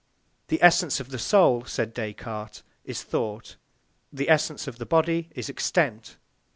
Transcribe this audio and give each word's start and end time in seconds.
The 0.47 0.63
essence 0.63 0.99
of 0.99 1.09
the 1.09 1.19
soul, 1.19 1.63
said 1.65 1.93
Descartes, 1.93 2.63
is 2.83 3.03
thought; 3.03 3.57
the 4.11 4.29
essence 4.31 4.65
of 4.67 4.79
the 4.79 4.85
body 4.87 5.29
is 5.35 5.47
extent. 5.47 6.17